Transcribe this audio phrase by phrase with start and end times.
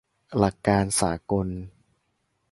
[0.37, 1.47] หลักการสากล